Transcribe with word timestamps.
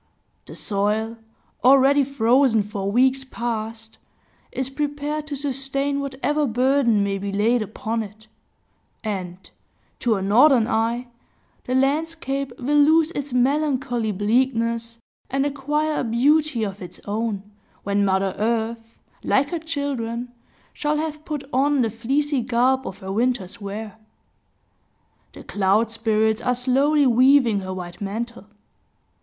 The 0.47 0.55
soil, 0.55 1.19
already 1.63 2.03
frozen 2.03 2.63
for 2.63 2.91
weeks 2.91 3.23
past, 3.23 3.99
is 4.51 4.67
prepared 4.67 5.27
to 5.27 5.35
sustain 5.35 5.99
whatever 5.99 6.47
burden 6.47 7.03
may 7.03 7.19
be 7.19 7.31
laid 7.31 7.61
upon 7.61 8.01
it; 8.01 8.25
and, 9.03 9.37
to 9.99 10.15
a 10.15 10.23
northern 10.23 10.67
eye, 10.67 11.09
the 11.65 11.75
landscape 11.75 12.51
will 12.57 12.79
lose 12.79 13.11
its 13.11 13.31
melancholy 13.31 14.11
bleakness 14.11 14.97
and 15.29 15.45
acquire 15.45 15.99
a 15.99 16.03
beauty 16.03 16.63
of 16.63 16.81
its 16.81 16.99
own, 17.05 17.43
when 17.83 18.03
Mother 18.03 18.33
Earth, 18.39 18.79
like 19.23 19.49
her 19.51 19.59
children, 19.59 20.31
shall 20.73 20.97
have 20.97 21.23
put 21.25 21.43
on 21.53 21.83
the 21.83 21.91
fleecy 21.91 22.41
garb 22.41 22.87
of 22.87 22.97
her 23.05 23.11
winter's 23.11 23.61
wear. 23.61 23.99
The 25.33 25.43
cloud 25.43 25.91
spirits 25.91 26.41
are 26.41 26.55
slowly 26.55 27.05
weaving 27.05 27.59
her 27.59 27.71
white 27.71 28.01
mantle. 28.01 28.47